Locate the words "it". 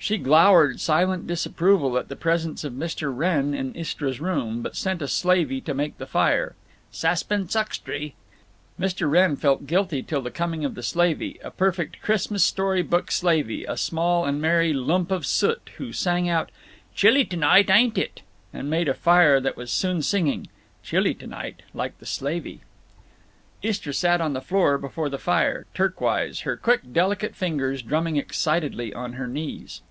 17.98-18.22